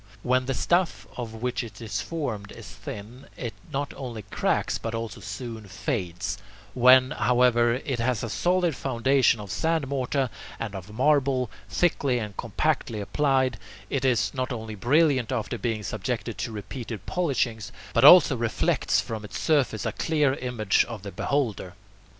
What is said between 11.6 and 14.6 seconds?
thickly and compactly applied, it is not